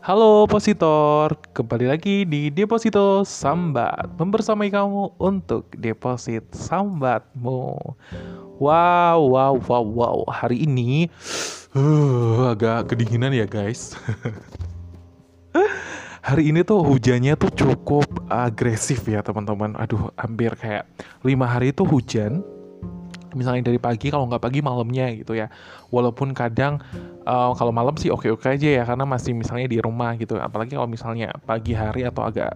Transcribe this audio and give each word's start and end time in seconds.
Halo 0.00 0.48
Positor, 0.48 1.36
kembali 1.52 1.92
lagi 1.92 2.24
di 2.24 2.48
Deposito 2.48 3.20
Sambat. 3.20 4.08
Membersamai 4.16 4.72
kamu 4.72 5.12
untuk 5.20 5.68
deposit 5.76 6.40
sambatmu. 6.56 7.76
Wow, 8.56 9.18
wow, 9.28 9.60
wow, 9.60 9.84
wow. 9.84 10.18
Hari 10.32 10.64
ini 10.64 11.12
uh, 11.76 12.48
agak 12.48 12.88
kedinginan 12.88 13.36
ya 13.36 13.44
guys. 13.44 13.92
Hari 16.24 16.48
ini 16.48 16.64
tuh 16.64 16.80
hujannya 16.80 17.36
tuh 17.36 17.52
cukup 17.52 18.08
agresif 18.32 19.04
ya 19.04 19.20
teman-teman. 19.20 19.76
Aduh, 19.76 20.08
hampir 20.16 20.56
kayak 20.56 20.88
lima 21.20 21.44
hari 21.44 21.76
itu 21.76 21.84
hujan. 21.84 22.40
Misalnya 23.36 23.68
dari 23.68 23.76
pagi 23.76 24.08
kalau 24.08 24.24
nggak 24.32 24.48
pagi 24.48 24.64
malamnya 24.64 25.12
gitu 25.12 25.36
ya. 25.36 25.52
Walaupun 25.92 26.32
kadang 26.32 26.80
uh, 27.26 27.52
kalau 27.56 27.72
malam 27.74 27.96
sih 27.98 28.08
oke-oke 28.08 28.46
aja 28.46 28.68
ya 28.80 28.82
karena 28.86 29.04
masih 29.04 29.36
misalnya 29.36 29.68
di 29.68 29.78
rumah 29.82 30.16
gitu. 30.16 30.38
Apalagi 30.38 30.76
kalau 30.76 30.88
misalnya 30.88 31.34
pagi 31.44 31.76
hari 31.76 32.06
atau 32.06 32.24
agak 32.24 32.54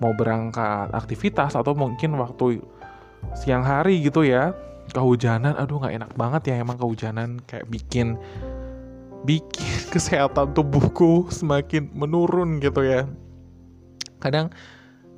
mau 0.00 0.16
berangkat 0.16 0.90
aktivitas 0.96 1.54
atau 1.54 1.76
mungkin 1.76 2.16
waktu 2.18 2.62
siang 3.36 3.62
hari 3.62 4.00
gitu 4.02 4.24
ya. 4.26 4.56
Kehujanan 4.90 5.54
aduh 5.54 5.78
nggak 5.78 5.94
enak 6.02 6.10
banget 6.18 6.42
ya 6.50 6.54
emang 6.62 6.78
kehujanan. 6.80 7.38
Kayak 7.46 7.66
bikin 7.70 8.18
bikin 9.22 9.78
kesehatan 9.94 10.56
tubuhku 10.56 11.30
semakin 11.30 11.92
menurun 11.94 12.58
gitu 12.58 12.82
ya. 12.82 13.06
Kadang 14.18 14.50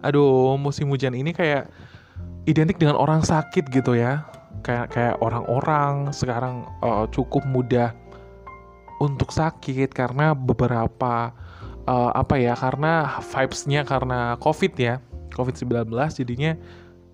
aduh 0.02 0.58
musim 0.58 0.90
hujan 0.90 1.14
ini 1.14 1.30
kayak 1.30 1.70
identik 2.44 2.76
dengan 2.76 2.98
orang 2.98 3.24
sakit 3.24 3.70
gitu 3.72 3.96
ya. 3.96 4.28
Kayak 4.60 4.92
kayak 4.92 5.16
orang-orang 5.24 6.12
sekarang 6.12 6.68
uh, 6.84 7.08
cukup 7.08 7.42
mudah 7.48 7.96
untuk 9.02 9.34
sakit 9.34 9.90
karena 9.90 10.30
beberapa 10.38 11.34
uh, 11.90 12.10
apa 12.14 12.38
ya 12.38 12.54
karena 12.54 13.18
vibesnya 13.18 13.82
karena 13.82 14.38
covid 14.38 14.72
ya 14.78 15.02
covid 15.34 15.58
19 15.58 15.90
jadinya 16.22 16.54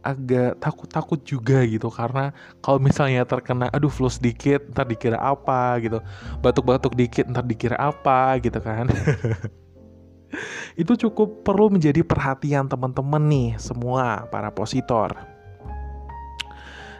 agak 0.03 0.63
takut-takut 0.63 1.21
juga 1.27 1.65
gitu. 1.67 1.91
Karena 1.91 2.31
kalau 2.63 2.79
misalnya 2.79 3.27
terkena 3.27 3.69
aduh 3.75 3.91
flu 3.91 4.09
sedikit 4.09 4.63
ntar 4.73 4.87
dikira 4.87 5.19
apa 5.19 5.79
gitu. 5.83 5.99
Batuk-batuk 6.41 6.95
dikit 6.95 7.27
ntar 7.29 7.45
dikira 7.45 7.77
apa 7.77 8.39
gitu 8.41 8.59
kan. 8.63 8.89
Itu 10.83 10.95
cukup 10.95 11.43
perlu 11.43 11.73
menjadi 11.73 12.05
perhatian 12.05 12.69
teman-teman 12.69 13.23
nih 13.27 13.49
semua 13.57 14.29
para 14.29 14.53
positor 14.53 15.38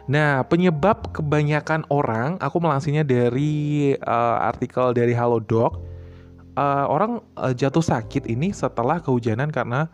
Nah, 0.09 0.41
penyebab 0.41 1.13
kebanyakan 1.13 1.85
orang, 1.93 2.41
aku 2.41 2.57
melansirnya 2.57 3.05
dari 3.05 3.93
uh, 4.01 4.41
artikel 4.41 4.89
dari 4.89 5.13
Halodoc, 5.13 5.77
uh, 6.57 6.89
orang 6.89 7.21
uh, 7.37 7.53
jatuh 7.53 7.85
sakit 7.85 8.25
ini 8.25 8.49
setelah 8.49 8.97
kehujanan 8.97 9.53
karena 9.53 9.85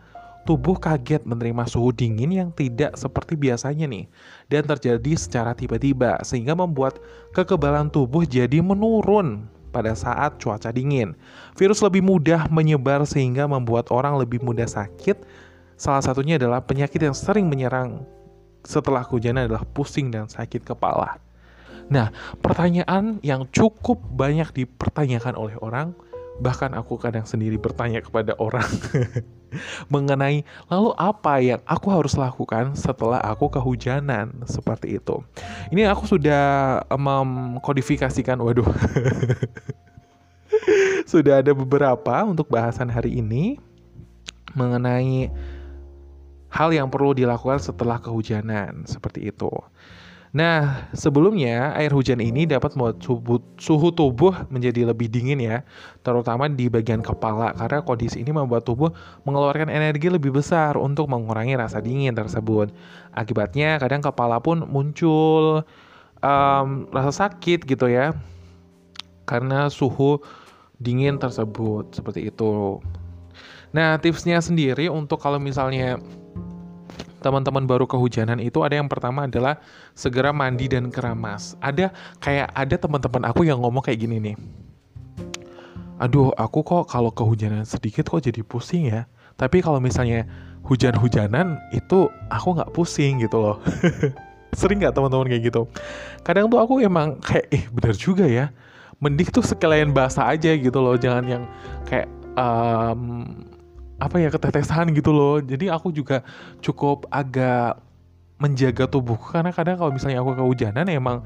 tubuh 0.48 0.80
kaget 0.80 1.20
menerima 1.28 1.68
suhu 1.68 1.92
dingin 1.92 2.32
yang 2.32 2.48
tidak 2.56 2.96
seperti 2.96 3.36
biasanya 3.36 3.84
nih 3.84 4.06
dan 4.48 4.62
terjadi 4.64 5.12
secara 5.18 5.52
tiba-tiba 5.52 6.22
sehingga 6.22 6.54
membuat 6.54 7.02
kekebalan 7.34 7.90
tubuh 7.90 8.22
jadi 8.22 8.62
menurun 8.62 9.44
pada 9.68 9.92
saat 9.92 10.40
cuaca 10.40 10.72
dingin. 10.72 11.12
Virus 11.60 11.84
lebih 11.84 12.00
mudah 12.00 12.48
menyebar 12.48 13.04
sehingga 13.04 13.44
membuat 13.44 13.92
orang 13.92 14.16
lebih 14.16 14.40
mudah 14.40 14.64
sakit. 14.64 15.20
Salah 15.76 16.00
satunya 16.00 16.40
adalah 16.40 16.64
penyakit 16.64 17.04
yang 17.04 17.12
sering 17.12 17.52
menyerang 17.52 18.00
setelah 18.66 19.06
kehujanan 19.06 19.46
adalah 19.46 19.62
pusing 19.62 20.10
dan 20.10 20.26
sakit 20.26 20.66
kepala. 20.66 21.22
Nah, 21.86 22.10
pertanyaan 22.42 23.22
yang 23.22 23.46
cukup 23.54 24.02
banyak 24.02 24.50
dipertanyakan 24.50 25.38
oleh 25.38 25.54
orang, 25.62 25.94
bahkan 26.42 26.74
aku 26.74 26.98
kadang 26.98 27.24
sendiri 27.24 27.56
bertanya 27.56 28.04
kepada 28.04 28.36
orang 28.36 28.66
mengenai 29.92 30.44
lalu 30.68 30.90
apa 31.00 31.40
yang 31.40 31.60
aku 31.64 31.88
harus 31.88 32.12
lakukan 32.18 32.76
setelah 32.76 33.22
aku 33.22 33.48
kehujanan 33.48 34.34
seperti 34.44 35.00
itu. 35.00 35.22
Ini 35.72 35.88
aku 35.88 36.10
sudah 36.10 36.82
mengkodifikasikan, 36.92 38.42
waduh, 38.42 38.66
sudah 41.12 41.40
ada 41.40 41.54
beberapa 41.54 42.26
untuk 42.26 42.50
bahasan 42.50 42.90
hari 42.90 43.22
ini 43.22 43.62
mengenai 44.58 45.30
hal 46.56 46.72
yang 46.72 46.88
perlu 46.88 47.12
dilakukan 47.12 47.60
setelah 47.60 48.00
kehujanan 48.00 48.88
seperti 48.88 49.28
itu. 49.28 49.52
Nah, 50.36 50.84
sebelumnya 50.92 51.72
air 51.80 51.88
hujan 51.96 52.20
ini 52.20 52.44
dapat 52.44 52.76
membuat 52.76 53.00
suhu 53.56 53.88
tubuh 53.88 54.36
menjadi 54.52 54.84
lebih 54.84 55.08
dingin 55.08 55.40
ya, 55.40 55.64
terutama 56.04 56.44
di 56.44 56.68
bagian 56.68 57.00
kepala 57.00 57.56
karena 57.56 57.80
kondisi 57.80 58.20
ini 58.20 58.36
membuat 58.36 58.68
tubuh 58.68 58.92
mengeluarkan 59.24 59.72
energi 59.72 60.12
lebih 60.12 60.36
besar 60.36 60.76
untuk 60.76 61.08
mengurangi 61.08 61.56
rasa 61.56 61.80
dingin 61.80 62.12
tersebut. 62.12 62.68
Akibatnya 63.16 63.80
kadang 63.80 64.04
kepala 64.04 64.36
pun 64.36 64.60
muncul 64.68 65.64
um, 66.20 66.68
rasa 66.92 67.32
sakit 67.32 67.64
gitu 67.64 67.88
ya, 67.88 68.12
karena 69.24 69.72
suhu 69.72 70.20
dingin 70.76 71.16
tersebut 71.16 71.96
seperti 71.96 72.28
itu. 72.28 72.76
Nah, 73.72 73.96
tipsnya 73.96 74.36
sendiri 74.44 74.92
untuk 74.92 75.16
kalau 75.16 75.40
misalnya 75.40 75.96
teman-teman 77.26 77.66
baru 77.66 77.90
kehujanan 77.90 78.38
itu 78.38 78.62
ada 78.62 78.78
yang 78.78 78.86
pertama 78.86 79.26
adalah 79.26 79.58
segera 79.98 80.30
mandi 80.30 80.70
dan 80.70 80.94
keramas. 80.94 81.58
Ada 81.58 81.90
kayak 82.22 82.54
ada 82.54 82.76
teman-teman 82.78 83.26
aku 83.26 83.42
yang 83.42 83.58
ngomong 83.58 83.82
kayak 83.82 84.06
gini 84.06 84.22
nih. 84.22 84.36
Aduh, 85.98 86.30
aku 86.38 86.62
kok 86.62 86.86
kalau 86.86 87.10
kehujanan 87.10 87.66
sedikit 87.66 88.06
kok 88.06 88.22
jadi 88.22 88.46
pusing 88.46 88.94
ya. 88.94 89.10
Tapi 89.34 89.58
kalau 89.58 89.82
misalnya 89.82 90.22
hujan-hujanan 90.62 91.58
itu 91.74 92.06
aku 92.30 92.48
nggak 92.54 92.70
pusing 92.70 93.18
gitu 93.18 93.42
loh. 93.42 93.56
Sering 94.58 94.78
nggak 94.78 94.94
teman-teman 94.94 95.26
kayak 95.26 95.50
gitu? 95.50 95.66
Kadang 96.22 96.46
tuh 96.46 96.62
aku 96.62 96.78
emang 96.78 97.18
kayak 97.18 97.50
eh 97.50 97.64
bener 97.74 97.98
juga 97.98 98.22
ya. 98.30 98.54
Mending 99.02 99.28
tuh 99.34 99.44
sekalian 99.44 99.90
basah 99.92 100.30
aja 100.30 100.54
gitu 100.54 100.78
loh, 100.80 100.96
jangan 100.96 101.24
yang 101.26 101.44
kayak 101.84 102.08
um, 102.38 103.26
apa 103.96 104.16
ya 104.20 104.28
ketetesan 104.28 104.92
gitu 104.92 105.10
loh. 105.12 105.40
Jadi 105.40 105.72
aku 105.72 105.92
juga 105.92 106.20
cukup 106.60 107.08
agak 107.08 107.80
menjaga 108.36 108.84
tubuh 108.84 109.16
karena 109.16 109.48
kadang 109.48 109.80
kalau 109.80 109.92
misalnya 109.92 110.20
aku 110.20 110.36
kehujanan 110.36 110.84
emang 110.92 111.24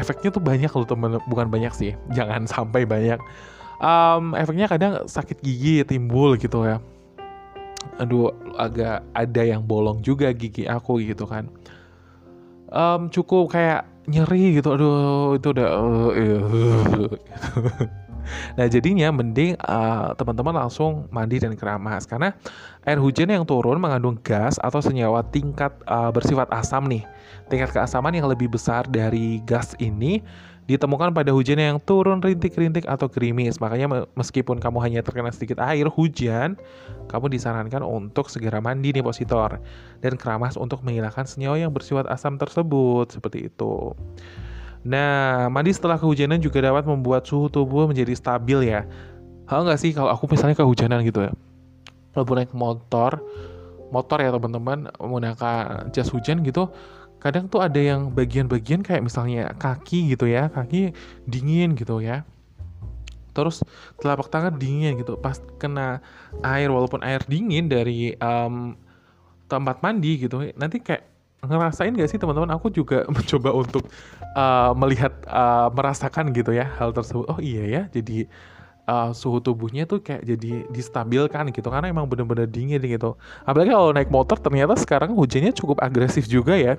efeknya 0.00 0.32
tuh 0.32 0.40
banyak 0.40 0.72
loh 0.72 0.88
temen 0.88 1.20
bukan 1.28 1.52
banyak 1.52 1.72
sih 1.76 1.92
jangan 2.12 2.48
sampai 2.52 2.88
banyak. 2.88 3.20
Um, 3.76 4.32
efeknya 4.32 4.72
kadang 4.72 5.04
sakit 5.04 5.44
gigi 5.44 5.84
timbul 5.84 6.40
gitu 6.40 6.64
ya. 6.64 6.80
Aduh 8.00 8.32
agak 8.56 9.04
ada 9.12 9.42
yang 9.44 9.60
bolong 9.60 10.00
juga 10.00 10.32
gigi 10.32 10.64
aku 10.64 11.04
gitu 11.04 11.28
kan. 11.28 11.52
Um, 12.72 13.12
cukup 13.12 13.52
kayak 13.52 13.86
nyeri 14.06 14.58
gitu 14.58 14.74
aduh 14.74 15.34
itu 15.34 15.50
udah 15.50 15.68
uh, 15.70 16.10
uh, 16.14 17.10
Nah 18.54 18.66
jadinya 18.66 19.08
mending 19.14 19.56
uh, 19.62 20.12
teman-teman 20.18 20.54
langsung 20.66 21.06
mandi 21.08 21.38
dan 21.38 21.54
keramas 21.54 22.04
karena 22.04 22.34
air 22.84 22.98
hujan 23.00 23.30
yang 23.30 23.44
turun 23.46 23.78
mengandung 23.78 24.18
gas 24.22 24.58
atau 24.62 24.78
senyawa 24.78 25.26
tingkat 25.30 25.74
uh, 25.86 26.10
bersifat 26.10 26.50
asam 26.54 26.86
nih. 26.86 27.02
Tingkat 27.46 27.74
keasaman 27.74 28.14
yang 28.14 28.26
lebih 28.26 28.50
besar 28.50 28.86
dari 28.86 29.42
gas 29.46 29.74
ini 29.78 30.22
ditemukan 30.66 31.14
pada 31.14 31.30
hujan 31.30 31.62
yang 31.62 31.78
turun 31.78 32.18
rintik-rintik 32.18 32.84
atau 32.90 33.06
gerimis. 33.06 33.62
Makanya 33.62 34.10
meskipun 34.18 34.58
kamu 34.58 34.78
hanya 34.82 35.00
terkena 35.00 35.30
sedikit 35.30 35.62
air 35.62 35.86
hujan, 35.86 36.58
kamu 37.06 37.30
disarankan 37.30 37.86
untuk 37.86 38.26
segera 38.26 38.58
mandi 38.58 38.90
depositor 38.90 39.62
dan 40.02 40.12
keramas 40.18 40.58
untuk 40.58 40.82
menghilangkan 40.82 41.24
senyawa 41.24 41.56
yang 41.62 41.70
bersifat 41.70 42.10
asam 42.10 42.34
tersebut 42.36 43.14
seperti 43.14 43.46
itu. 43.46 43.94
Nah, 44.86 45.50
mandi 45.50 45.74
setelah 45.74 45.98
kehujanan 45.98 46.38
juga 46.38 46.62
dapat 46.62 46.86
membuat 46.86 47.26
suhu 47.26 47.50
tubuh 47.50 47.90
menjadi 47.90 48.14
stabil 48.14 48.70
ya. 48.70 48.86
Hal 49.50 49.66
nggak 49.66 49.82
sih 49.82 49.90
kalau 49.90 50.14
aku 50.14 50.30
misalnya 50.30 50.54
kehujanan 50.54 51.02
gitu 51.02 51.26
ya? 51.26 51.34
Kalau 52.14 52.22
naik 52.38 52.54
motor, 52.54 53.18
motor 53.90 54.18
ya 54.22 54.30
teman-teman 54.30 54.86
menggunakan 55.02 55.90
jas 55.90 56.06
hujan 56.14 56.46
gitu, 56.46 56.70
kadang 57.18 57.50
tuh 57.50 57.66
ada 57.66 57.82
yang 57.82 58.14
bagian-bagian 58.14 58.86
kayak 58.86 59.02
misalnya 59.02 59.50
kaki 59.58 60.14
gitu 60.14 60.30
ya, 60.30 60.46
kaki 60.54 60.94
dingin 61.26 61.74
gitu 61.74 61.98
ya. 61.98 62.22
Terus 63.34 63.66
telapak 63.98 64.30
tangan 64.30 64.54
dingin 64.54 65.02
gitu, 65.02 65.18
pas 65.18 65.36
kena 65.58 65.98
air 66.46 66.70
walaupun 66.70 67.02
air 67.02 67.20
dingin 67.26 67.66
dari 67.66 68.14
um, 68.22 68.78
tempat 69.50 69.82
mandi 69.82 70.24
gitu, 70.24 70.46
nanti 70.54 70.78
kayak 70.78 71.15
ngerasain 71.44 71.92
gak 71.92 72.08
sih 72.08 72.18
teman-teman? 72.18 72.50
Aku 72.56 72.72
juga 72.72 73.04
mencoba 73.14 73.50
untuk 73.52 73.84
uh, 74.34 74.72
melihat 74.78 75.12
uh, 75.28 75.68
merasakan 75.72 76.32
gitu 76.32 76.56
ya 76.56 76.70
hal 76.80 76.96
tersebut. 76.96 77.28
Oh 77.28 77.40
iya 77.42 77.64
ya 77.66 77.82
jadi 77.92 78.30
uh, 78.88 79.10
suhu 79.12 79.42
tubuhnya 79.42 79.84
tuh 79.84 80.00
kayak 80.00 80.24
jadi 80.24 80.64
distabilkan 80.70 81.50
gitu 81.52 81.68
karena 81.68 81.90
emang 81.90 82.06
bener-bener 82.08 82.48
dingin 82.48 82.80
gitu. 82.80 83.18
Apalagi 83.44 83.74
kalau 83.74 83.90
naik 83.92 84.08
motor 84.08 84.38
ternyata 84.40 84.78
sekarang 84.78 85.12
hujannya 85.12 85.52
cukup 85.52 85.82
agresif 85.82 86.24
juga 86.30 86.56
ya. 86.56 86.78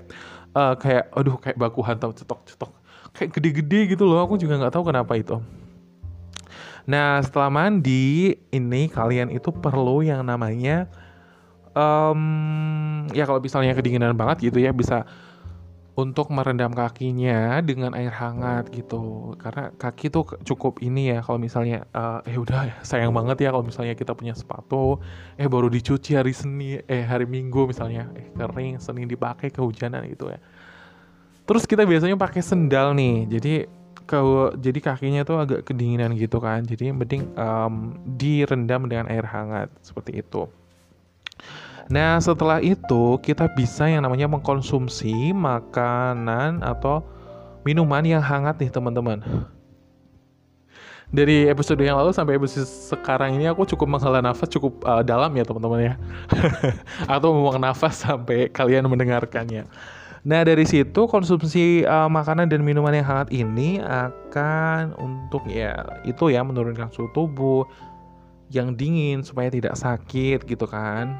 Uh, 0.56 0.74
kayak 0.80 1.12
aduh 1.14 1.38
kayak 1.38 1.58
baku 1.60 1.84
hantam 1.86 2.16
cetok-cetok. 2.16 2.72
Kayak 3.14 3.30
gede-gede 3.38 3.80
gitu 3.94 4.04
loh 4.10 4.24
aku 4.26 4.40
juga 4.40 4.58
nggak 4.58 4.74
tahu 4.74 4.90
kenapa 4.90 5.14
itu. 5.20 5.38
Nah, 6.88 7.20
setelah 7.20 7.52
mandi, 7.52 8.32
ini 8.48 8.88
kalian 8.88 9.28
itu 9.28 9.52
perlu 9.52 10.08
yang 10.08 10.24
namanya 10.24 10.88
um, 11.78 12.22
ya 13.14 13.30
kalau 13.30 13.38
misalnya 13.38 13.78
kedinginan 13.78 14.18
banget 14.18 14.50
gitu 14.50 14.58
ya 14.58 14.74
bisa 14.74 15.06
untuk 15.98 16.30
merendam 16.30 16.70
kakinya 16.78 17.58
dengan 17.66 17.98
air 17.98 18.14
hangat 18.14 18.70
gitu. 18.70 19.34
Karena 19.42 19.74
kaki 19.74 20.14
tuh 20.14 20.38
cukup 20.46 20.78
ini 20.86 21.10
ya 21.10 21.26
kalau 21.26 21.42
misalnya 21.42 21.90
uh, 21.90 22.22
eh 22.22 22.38
udah 22.38 22.86
sayang 22.86 23.10
banget 23.10 23.42
ya 23.42 23.50
kalau 23.50 23.66
misalnya 23.66 23.98
kita 23.98 24.14
punya 24.14 24.38
sepatu 24.38 25.02
eh 25.42 25.50
baru 25.50 25.74
dicuci 25.74 26.14
hari 26.14 26.38
Senin 26.38 26.86
eh 26.86 27.02
hari 27.02 27.26
Minggu 27.26 27.66
misalnya. 27.66 28.14
Eh 28.14 28.30
kering 28.38 28.78
Senin 28.78 29.10
dipakai 29.10 29.50
kehujanan 29.50 30.06
gitu 30.14 30.30
ya. 30.30 30.38
Terus 31.50 31.66
kita 31.66 31.82
biasanya 31.82 32.14
pakai 32.14 32.46
sendal 32.46 32.94
nih 32.94 33.26
jadi 33.34 33.54
ke 34.08 34.20
jadi 34.62 34.80
kakinya 34.80 35.22
tuh 35.26 35.42
agak 35.42 35.66
kedinginan 35.66 36.14
gitu 36.14 36.38
kan. 36.38 36.62
Jadi 36.62 36.94
penting 36.94 37.34
um, 37.34 37.98
direndam 38.06 38.86
dengan 38.86 39.10
air 39.10 39.26
hangat 39.26 39.74
seperti 39.82 40.22
itu 40.22 40.46
Nah, 41.88 42.20
setelah 42.20 42.60
itu 42.60 43.16
kita 43.24 43.48
bisa 43.56 43.88
yang 43.88 44.04
namanya 44.04 44.28
mengkonsumsi 44.28 45.32
makanan 45.32 46.60
atau 46.60 47.00
minuman 47.64 48.04
yang 48.04 48.20
hangat 48.20 48.60
nih, 48.60 48.72
teman-teman. 48.72 49.24
Dari 51.08 51.48
episode 51.48 51.80
yang 51.80 51.96
lalu 51.96 52.12
sampai 52.12 52.36
episode 52.36 52.68
sekarang 52.68 53.40
ini 53.40 53.48
aku 53.48 53.64
cukup 53.64 53.88
menghela 53.88 54.20
nafas 54.20 54.52
cukup 54.52 54.84
uh, 54.84 55.00
dalam 55.00 55.32
ya, 55.40 55.48
teman-teman 55.48 55.80
ya. 55.80 55.94
atau 57.16 57.32
membuang 57.32 57.64
nafas 57.64 58.04
sampai 58.04 58.52
kalian 58.52 58.84
mendengarkannya. 58.92 59.64
Nah, 60.28 60.44
dari 60.44 60.68
situ 60.68 61.08
konsumsi 61.08 61.88
uh, 61.88 62.12
makanan 62.12 62.52
dan 62.52 62.68
minuman 62.68 62.92
yang 62.92 63.08
hangat 63.08 63.32
ini 63.32 63.80
akan 63.80 64.92
untuk 65.00 65.48
ya 65.48 65.88
itu 66.04 66.36
ya 66.36 66.44
menurunkan 66.44 66.92
suhu 66.92 67.08
tubuh 67.16 67.64
yang 68.52 68.76
dingin 68.76 69.24
supaya 69.24 69.48
tidak 69.48 69.80
sakit 69.80 70.44
gitu 70.44 70.68
kan 70.68 71.16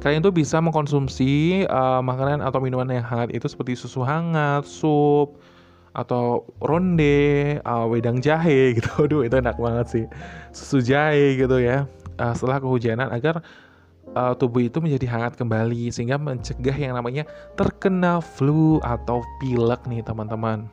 kalian 0.00 0.20
tuh 0.22 0.34
bisa 0.34 0.60
mengkonsumsi 0.60 1.64
uh, 1.66 2.04
makanan 2.04 2.44
atau 2.44 2.60
minuman 2.60 2.88
yang 2.90 3.06
hangat 3.06 3.32
itu 3.32 3.48
seperti 3.48 3.74
susu 3.74 4.04
hangat, 4.04 4.68
sup, 4.68 5.40
atau 5.96 6.44
ronde, 6.60 7.58
uh, 7.64 7.88
wedang 7.88 8.20
jahe 8.20 8.70
gitu. 8.76 9.08
Aduh, 9.08 9.22
itu 9.24 9.40
enak 9.40 9.56
banget 9.56 9.86
sih. 9.88 10.04
Susu 10.52 10.84
jahe 10.84 11.40
gitu 11.40 11.56
ya. 11.56 11.88
Uh, 12.20 12.32
setelah 12.36 12.60
kehujanan 12.60 13.08
agar 13.12 13.40
uh, 14.12 14.32
tubuh 14.36 14.64
itu 14.64 14.78
menjadi 14.80 15.08
hangat 15.08 15.34
kembali 15.40 15.88
sehingga 15.88 16.20
mencegah 16.20 16.76
yang 16.76 16.96
namanya 16.96 17.24
terkena 17.56 18.20
flu 18.20 18.78
atau 18.84 19.24
pilek 19.40 19.84
nih 19.88 20.04
teman-teman. 20.04 20.68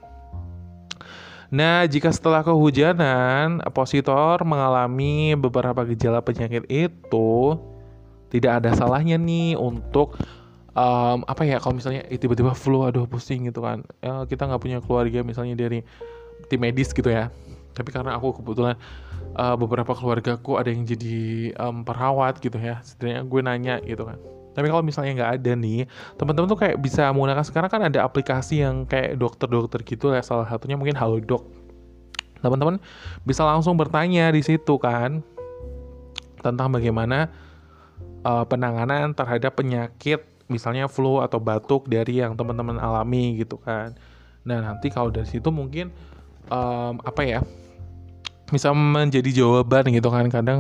Nah, 1.54 1.86
jika 1.86 2.10
setelah 2.10 2.42
kehujanan, 2.42 3.62
positor 3.78 4.42
mengalami 4.42 5.38
beberapa 5.38 5.86
gejala 5.86 6.18
penyakit 6.18 6.66
itu, 6.66 7.62
tidak 8.34 8.66
ada 8.66 8.74
salahnya 8.74 9.22
nih 9.22 9.54
untuk 9.54 10.18
um, 10.74 11.22
apa 11.30 11.46
ya 11.46 11.62
kalau 11.62 11.78
misalnya 11.78 12.02
eh, 12.10 12.18
tiba-tiba 12.18 12.58
flu 12.58 12.82
aduh 12.82 13.06
pusing 13.06 13.46
gitu 13.46 13.62
kan. 13.62 13.86
Ya, 14.02 14.26
kita 14.26 14.50
nggak 14.50 14.62
punya 14.62 14.78
keluarga 14.82 15.22
misalnya 15.22 15.54
dari 15.54 15.86
tim 16.50 16.60
medis 16.60 16.90
gitu 16.90 17.08
ya. 17.08 17.30
Tapi 17.78 17.90
karena 17.94 18.18
aku 18.18 18.42
kebetulan 18.42 18.78
uh, 19.38 19.54
beberapa 19.58 19.94
keluargaku 19.94 20.58
ada 20.58 20.70
yang 20.74 20.86
jadi 20.86 21.54
um, 21.62 21.86
perawat 21.86 22.42
gitu 22.42 22.58
ya. 22.58 22.82
Setidaknya 22.82 23.22
gue 23.26 23.42
nanya 23.46 23.76
gitu 23.86 24.06
kan. 24.06 24.18
Tapi 24.54 24.70
kalau 24.70 24.86
misalnya 24.86 25.12
nggak 25.18 25.32
ada 25.42 25.52
nih 25.58 25.90
teman-teman 26.14 26.46
tuh 26.46 26.60
kayak 26.62 26.78
bisa 26.78 27.10
menggunakan 27.10 27.42
sekarang 27.42 27.70
kan 27.74 27.82
ada 27.90 28.06
aplikasi 28.06 28.62
yang 28.62 28.86
kayak 28.86 29.18
dokter-dokter 29.18 29.82
gitu 29.82 30.14
ya 30.14 30.22
salah 30.22 30.46
satunya 30.46 30.78
mungkin 30.78 30.94
Halodoc. 30.94 31.50
Teman-teman 32.38 32.78
bisa 33.26 33.42
langsung 33.42 33.74
bertanya 33.74 34.30
di 34.30 34.46
situ 34.46 34.78
kan 34.78 35.26
tentang 36.44 36.70
bagaimana 36.70 37.32
uh, 38.24 38.44
penanganan 38.48 39.14
terhadap 39.14 39.60
penyakit 39.60 40.24
misalnya 40.52 40.92
flu 40.92 41.24
atau 41.24 41.40
batuk 41.40 41.88
dari 41.88 42.20
yang 42.20 42.36
teman-teman 42.36 42.80
alami 42.80 43.40
gitu 43.40 43.60
kan. 43.62 43.96
Nah 44.44 44.60
nanti 44.60 44.92
kalau 44.92 45.12
dari 45.12 45.28
situ 45.28 45.48
mungkin 45.52 45.92
um, 46.52 47.00
apa 47.04 47.22
ya 47.24 47.40
bisa 48.52 48.75
menjadi 48.75 49.30
jawaban 49.31 49.88
gitu 49.90 50.10
kan 50.12 50.28
kadang 50.28 50.60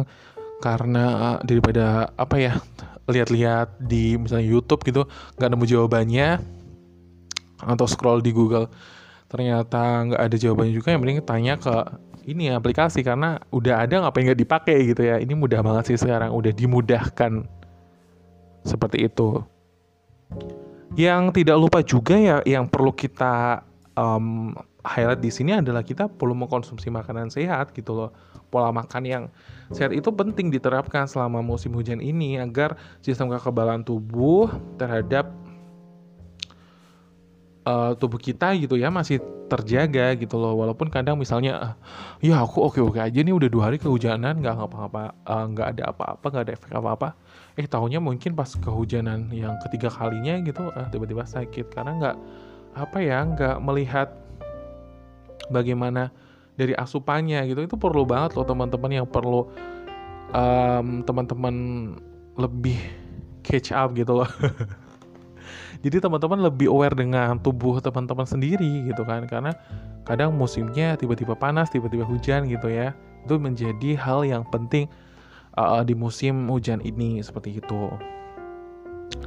karena 0.63 1.03
uh, 1.35 1.39
daripada 1.43 2.09
apa 2.15 2.35
ya 2.39 2.53
lihat-lihat 3.11 3.83
di 3.83 4.15
misalnya 4.15 4.47
YouTube 4.47 4.81
gitu 4.87 5.03
nggak 5.35 5.49
nemu 5.51 5.65
jawabannya 5.67 6.39
atau 7.59 7.85
scroll 7.87 8.23
di 8.23 8.31
Google 8.31 8.71
ternyata 9.27 10.07
nggak 10.07 10.21
ada 10.23 10.35
jawabannya 10.39 10.73
juga 10.73 10.95
yang 10.95 11.01
mending 11.03 11.19
tanya 11.27 11.53
ke 11.59 11.73
ini 12.23 12.51
aplikasi 12.51 13.03
karena 13.03 13.39
udah 13.51 13.83
ada 13.83 14.03
ngapain 14.03 14.27
nggak 14.27 14.41
dipakai 14.41 14.77
gitu 14.93 15.03
ya. 15.03 15.19
Ini 15.19 15.33
mudah 15.35 15.59
banget 15.59 15.93
sih 15.93 15.97
sekarang 15.99 16.31
udah 16.31 16.51
dimudahkan 16.51 17.43
seperti 18.63 19.07
itu. 19.11 19.43
Yang 20.95 21.43
tidak 21.43 21.57
lupa 21.57 21.79
juga 21.81 22.15
ya 22.15 22.37
yang 22.45 22.69
perlu 22.69 22.93
kita 22.93 23.65
um, 23.97 24.53
highlight 24.85 25.23
di 25.23 25.31
sini 25.31 25.57
adalah 25.57 25.81
kita 25.81 26.11
perlu 26.11 26.35
mengkonsumsi 26.37 26.91
makanan 26.91 27.31
sehat 27.31 27.71
gitu 27.75 27.95
loh. 27.95 28.09
Pola 28.53 28.69
makan 28.69 29.03
yang 29.03 29.23
sehat 29.73 29.89
itu 29.97 30.13
penting 30.13 30.53
diterapkan 30.53 31.09
selama 31.09 31.41
musim 31.41 31.73
hujan 31.73 31.97
ini 31.97 32.37
agar 32.37 32.77
sistem 33.01 33.33
kekebalan 33.33 33.81
tubuh 33.81 34.51
terhadap 34.77 35.33
uh, 37.63 37.91
tubuh 37.97 38.19
kita 38.19 38.55
gitu 38.59 38.75
ya 38.79 38.91
masih 38.93 39.19
terjaga 39.47 40.15
gitu 40.19 40.35
loh. 40.39 40.55
Walaupun 40.59 40.87
kadang 40.87 41.19
misalnya 41.19 41.75
ya 42.23 42.43
aku 42.43 42.63
oke 42.63 42.79
oke 42.79 42.99
aja 42.99 43.19
nih 43.19 43.33
udah 43.33 43.49
dua 43.51 43.63
hari 43.71 43.77
kehujanan 43.79 44.39
nggak 44.39 44.55
ngapa-ngapa 44.55 45.01
uh, 45.27 45.45
nggak 45.51 45.67
ada 45.77 45.83
apa-apa 45.91 46.25
nggak 46.31 46.43
ada 46.49 46.53
efek 46.55 46.71
apa-apa. 46.75 47.09
Eh 47.59 47.67
tahunya 47.67 47.99
mungkin 48.01 48.33
pas 48.33 48.49
kehujanan 48.49 49.29
yang 49.31 49.55
ketiga 49.67 49.91
kalinya 49.91 50.39
gitu 50.43 50.69
uh, 50.71 50.87
tiba-tiba 50.91 51.23
sakit. 51.27 51.71
Karena 51.71 51.91
nggak 51.99 52.15
apa 52.73 52.97
ya 53.03 53.19
nggak 53.23 53.55
melihat 53.61 54.09
bagaimana 55.51 56.09
dari 56.55 56.73
asupannya 56.73 57.45
gitu. 57.49 57.63
Itu 57.65 57.75
perlu 57.79 58.03
banget 58.07 58.35
loh 58.37 58.45
teman-teman 58.47 59.03
yang 59.03 59.07
perlu 59.07 59.49
um, 60.33 61.05
teman-teman 61.05 61.55
lebih 62.35 62.77
catch 63.45 63.69
up 63.75 63.93
gitu 63.93 64.23
loh 64.23 64.29
jadi 65.83 65.99
teman-teman 65.99 66.39
lebih 66.47 66.71
aware 66.71 66.95
dengan 66.95 67.35
tubuh 67.43 67.83
teman-teman 67.83 68.23
sendiri 68.23 68.87
gitu 68.87 69.03
kan. 69.03 69.27
Karena 69.27 69.51
kadang 70.07 70.31
musimnya 70.31 70.95
tiba-tiba 70.95 71.35
panas 71.35 71.67
tiba-tiba 71.67 72.07
hujan 72.07 72.47
gitu 72.47 72.71
ya. 72.71 72.95
Itu 73.27 73.35
menjadi 73.35 73.99
hal 73.99 74.23
yang 74.23 74.47
penting 74.47 74.87
uh, 75.59 75.83
di 75.83 75.91
musim 75.91 76.47
hujan 76.47 76.79
ini 76.79 77.19
seperti 77.19 77.59
itu. 77.59 77.91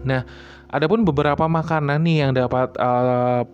Nah 0.08 0.24
adapun 0.72 1.04
beberapa 1.04 1.44
makanan 1.44 2.00
nih 2.08 2.24
yang 2.24 2.32
dapat 2.32 2.72
uh, 2.80 3.44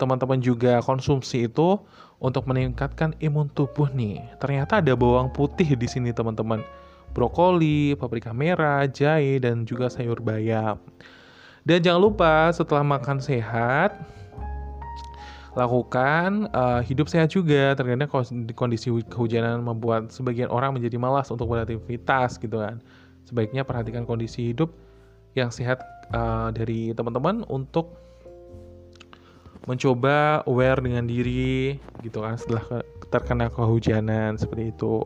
teman-teman 0.00 0.40
juga 0.40 0.80
konsumsi 0.80 1.44
itu 1.44 1.76
untuk 2.24 2.48
meningkatkan 2.48 3.12
imun 3.20 3.52
tubuh 3.52 3.92
nih. 3.92 4.24
Ternyata 4.40 4.80
ada 4.80 4.96
bawang 4.96 5.28
putih 5.28 5.76
di 5.76 5.84
sini 5.84 6.08
teman-teman. 6.08 6.64
Brokoli, 7.12 7.94
paprika 7.94 8.34
merah, 8.34 8.88
jahe, 8.90 9.38
dan 9.38 9.68
juga 9.68 9.86
sayur 9.86 10.18
bayam. 10.18 10.80
Dan 11.64 11.80
jangan 11.80 12.00
lupa 12.00 12.52
setelah 12.52 12.84
makan 12.84 13.24
sehat, 13.24 13.96
lakukan 15.56 16.52
uh, 16.52 16.84
hidup 16.84 17.08
sehat 17.08 17.32
juga. 17.32 17.72
Terkadang 17.72 18.12
kondisi 18.52 18.92
kehujanan 19.08 19.64
membuat 19.64 20.12
sebagian 20.12 20.52
orang 20.52 20.76
menjadi 20.76 21.00
malas 21.00 21.32
untuk 21.32 21.48
beraktivitas 21.48 22.36
gitu 22.36 22.60
kan. 22.60 22.84
Sebaiknya 23.24 23.64
perhatikan 23.64 24.04
kondisi 24.04 24.52
hidup 24.52 24.76
yang 25.32 25.48
sehat 25.48 25.80
uh, 26.12 26.52
dari 26.52 26.92
teman-teman 26.92 27.48
untuk 27.48 27.96
mencoba 29.64 30.44
aware 30.44 30.76
dengan 30.84 31.08
diri 31.08 31.80
gitu 32.04 32.20
kan 32.20 32.36
setelah 32.36 32.84
terkena 33.08 33.48
kehujanan 33.48 34.36
seperti 34.36 34.76
itu. 34.76 35.00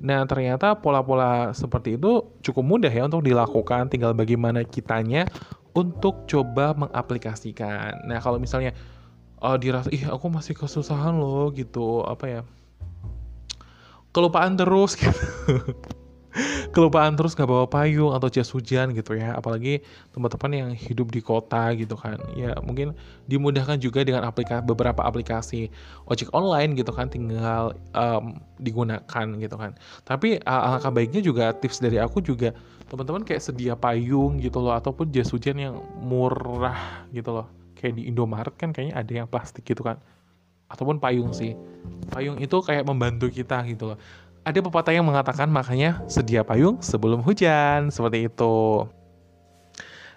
Nah, 0.00 0.24
ternyata 0.24 0.72
pola-pola 0.80 1.52
seperti 1.52 2.00
itu 2.00 2.24
cukup 2.40 2.64
mudah 2.64 2.92
ya 2.92 3.04
untuk 3.04 3.20
dilakukan, 3.20 3.92
tinggal 3.92 4.16
bagaimana 4.16 4.64
kitanya 4.64 5.28
untuk 5.76 6.24
coba 6.24 6.72
mengaplikasikan. 6.72 8.08
Nah, 8.08 8.18
kalau 8.24 8.40
misalnya 8.40 8.72
uh, 9.44 9.60
dirasa, 9.60 9.92
ih 9.92 10.08
aku 10.08 10.32
masih 10.32 10.56
kesusahan 10.56 11.12
loh 11.12 11.52
gitu, 11.52 12.00
apa 12.08 12.24
ya, 12.26 12.40
kelupaan 14.16 14.56
terus 14.56 14.96
gitu 15.00 15.14
kelupaan 16.70 17.18
terus 17.18 17.34
nggak 17.34 17.50
bawa 17.50 17.66
payung 17.66 18.14
atau 18.14 18.30
jas 18.30 18.50
hujan 18.54 18.94
gitu 18.94 19.18
ya. 19.18 19.34
Apalagi 19.34 19.82
teman-teman 20.14 20.50
yang 20.54 20.70
hidup 20.74 21.10
di 21.10 21.20
kota 21.22 21.74
gitu 21.74 21.98
kan. 21.98 22.18
Ya 22.38 22.54
mungkin 22.62 22.94
dimudahkan 23.26 23.82
juga 23.82 24.06
dengan 24.06 24.26
aplikasi 24.26 24.62
beberapa 24.62 25.02
aplikasi 25.02 25.70
ojek 26.06 26.30
online 26.30 26.78
gitu 26.78 26.94
kan 26.94 27.10
tinggal 27.10 27.74
um, 27.94 28.38
digunakan 28.62 29.26
gitu 29.38 29.56
kan. 29.58 29.74
Tapi 30.06 30.38
alangkah 30.46 30.94
baiknya 30.94 31.20
juga 31.22 31.50
tips 31.54 31.82
dari 31.82 31.98
aku 31.98 32.22
juga 32.22 32.54
teman-teman 32.90 33.22
kayak 33.22 33.42
sedia 33.42 33.74
payung 33.78 34.42
gitu 34.42 34.58
loh 34.58 34.74
ataupun 34.74 35.14
jas 35.14 35.30
hujan 35.30 35.58
yang 35.58 35.74
murah 35.98 37.06
gitu 37.10 37.34
loh. 37.34 37.46
Kayak 37.74 37.96
di 37.96 38.12
Indomaret 38.12 38.54
kan 38.54 38.70
kayaknya 38.70 38.94
ada 38.94 39.12
yang 39.24 39.26
plastik 39.26 39.66
gitu 39.66 39.82
kan. 39.82 39.98
Ataupun 40.70 41.02
payung 41.02 41.34
sih. 41.34 41.58
Payung 42.14 42.38
itu 42.38 42.54
kayak 42.62 42.86
membantu 42.86 43.26
kita 43.26 43.66
gitu 43.66 43.94
loh 43.94 43.98
ada 44.44 44.58
pepatah 44.58 44.92
yang 44.94 45.06
mengatakan 45.06 45.48
makanya 45.52 46.00
sedia 46.08 46.40
payung 46.40 46.80
sebelum 46.80 47.20
hujan 47.20 47.92
seperti 47.92 48.28
itu. 48.28 48.88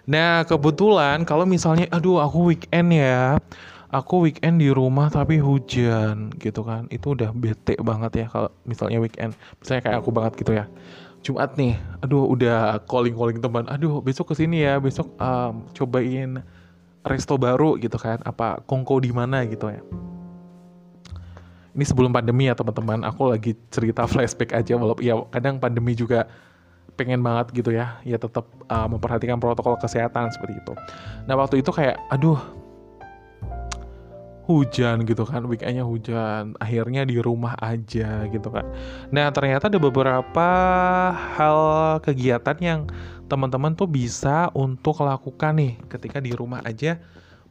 Nah 0.04 0.44
kebetulan 0.44 1.24
kalau 1.24 1.48
misalnya 1.48 1.88
aduh 1.88 2.20
aku 2.20 2.52
weekend 2.52 2.92
ya 2.92 3.40
aku 3.94 4.26
weekend 4.26 4.58
di 4.58 4.74
rumah 4.74 5.06
tapi 5.06 5.38
hujan 5.38 6.34
gitu 6.42 6.66
kan. 6.66 6.90
Itu 6.90 7.14
udah 7.14 7.30
bete 7.30 7.78
banget 7.78 8.24
ya 8.24 8.26
kalau 8.26 8.50
misalnya 8.66 8.98
weekend. 8.98 9.38
Misalnya 9.62 9.82
kayak 9.86 9.98
aku 10.02 10.10
banget 10.10 10.32
gitu 10.42 10.52
ya. 10.58 10.66
Jumat 11.24 11.56
nih, 11.56 11.80
aduh 12.04 12.28
udah 12.28 12.84
calling 12.84 13.16
calling 13.16 13.40
teman, 13.40 13.64
aduh 13.64 14.04
besok 14.04 14.36
ke 14.36 14.44
sini 14.44 14.60
ya, 14.60 14.76
besok 14.76 15.08
um, 15.16 15.64
cobain 15.72 16.44
resto 17.00 17.40
baru 17.40 17.80
gitu 17.80 17.96
kan, 17.96 18.20
apa 18.28 18.60
kongko 18.68 19.00
di 19.00 19.08
mana 19.08 19.40
gitu 19.48 19.72
ya. 19.72 19.80
Ini 21.74 21.84
sebelum 21.84 22.14
pandemi 22.14 22.46
ya 22.46 22.54
teman-teman, 22.54 23.02
aku 23.02 23.34
lagi 23.34 23.58
cerita 23.70 24.06
flashback 24.10 24.54
aja, 24.54 24.78
walaupun 24.78 25.02
ya 25.02 25.18
kadang 25.34 25.58
pandemi 25.58 25.98
juga 25.98 26.30
pengen 26.94 27.26
banget 27.26 27.50
gitu 27.50 27.74
ya, 27.74 27.98
ya 28.06 28.14
tetap 28.14 28.46
uh, 28.70 28.86
memperhatikan 28.86 29.42
protokol 29.42 29.74
kesehatan 29.82 30.30
seperti 30.30 30.62
itu. 30.62 30.72
Nah 31.26 31.34
waktu 31.34 31.58
itu 31.58 31.74
kayak, 31.74 31.98
aduh 32.14 32.38
hujan 34.44 35.08
gitu 35.08 35.24
kan 35.24 35.42
weekendnya 35.48 35.82
hujan. 35.82 36.52
Akhirnya 36.60 37.02
di 37.08 37.16
rumah 37.18 37.56
aja 37.58 38.28
gitu 38.28 38.48
kan. 38.52 38.68
Nah 39.10 39.32
ternyata 39.32 39.72
ada 39.72 39.80
beberapa 39.80 40.48
hal 41.34 41.58
kegiatan 42.04 42.56
yang 42.60 42.80
teman-teman 43.26 43.72
tuh 43.72 43.88
bisa 43.88 44.52
untuk 44.52 45.00
lakukan 45.00 45.56
nih 45.56 45.80
ketika 45.88 46.20
di 46.20 46.36
rumah 46.36 46.60
aja 46.62 47.00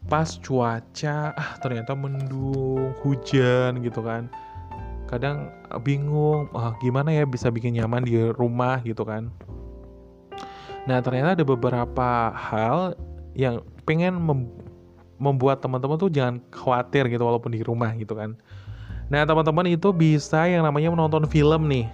pas 0.08 0.28
cuaca 0.40 1.32
ah 1.34 1.52
ternyata 1.64 1.96
mendung 1.96 2.92
hujan 3.02 3.80
gitu 3.82 4.04
kan 4.04 4.28
kadang 5.08 5.52
bingung 5.86 6.50
ah, 6.58 6.74
gimana 6.82 7.14
ya 7.14 7.24
bisa 7.24 7.54
bikin 7.54 7.78
nyaman 7.78 8.04
di 8.04 8.18
rumah 8.34 8.82
gitu 8.84 9.06
kan 9.06 9.32
nah 10.84 11.00
ternyata 11.00 11.40
ada 11.40 11.46
beberapa 11.48 12.34
hal 12.36 13.00
yang 13.34 13.64
pengen 13.88 14.20
membuat 15.24 15.64
teman-teman 15.64 15.96
tuh 15.96 16.12
jangan 16.12 16.44
khawatir 16.52 17.08
gitu 17.08 17.24
walaupun 17.24 17.56
di 17.56 17.64
rumah 17.64 17.96
gitu 17.96 18.12
kan. 18.18 18.36
Nah 19.08 19.24
teman-teman 19.24 19.72
itu 19.72 19.92
bisa 19.96 20.44
yang 20.52 20.68
namanya 20.68 20.92
menonton 20.92 21.24
film 21.32 21.72
nih. 21.72 21.88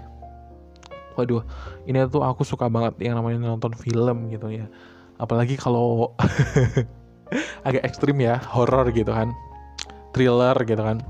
Waduh, 1.14 1.44
ini 1.86 2.00
tuh 2.08 2.24
aku 2.24 2.48
suka 2.48 2.72
banget 2.72 2.96
yang 3.04 3.20
namanya 3.20 3.54
nonton 3.54 3.76
film 3.76 4.32
gitu 4.32 4.50
ya. 4.50 4.66
Apalagi 5.20 5.60
kalau 5.60 6.16
agak 7.68 7.84
ekstrim 7.86 8.18
ya, 8.22 8.42
horror 8.52 8.90
gitu 8.94 9.10
kan, 9.10 9.34
thriller 10.12 10.58
gitu 10.66 10.82
kan. 10.82 11.02